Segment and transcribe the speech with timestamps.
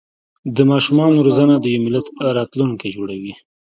[0.55, 2.05] د ماشومانو روزنه د یو ملت
[2.37, 3.33] راتلونکی جوړوي.